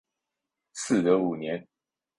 [0.73, 1.67] 嗣德五年。